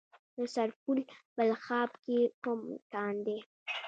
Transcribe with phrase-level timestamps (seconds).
[0.35, 2.59] د سرپل په بلخاب کې کوم
[2.93, 3.37] کان دی؟